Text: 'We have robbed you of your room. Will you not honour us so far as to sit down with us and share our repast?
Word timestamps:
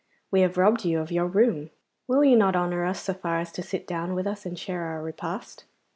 'We 0.31 0.41
have 0.41 0.57
robbed 0.57 0.83
you 0.83 0.97
of 0.99 1.11
your 1.11 1.27
room. 1.27 1.69
Will 2.07 2.23
you 2.25 2.35
not 2.35 2.55
honour 2.55 2.85
us 2.85 3.03
so 3.03 3.13
far 3.13 3.37
as 3.39 3.51
to 3.51 3.61
sit 3.61 3.85
down 3.85 4.15
with 4.15 4.25
us 4.25 4.47
and 4.47 4.57
share 4.57 4.85
our 4.85 4.99
repast? 5.03 5.65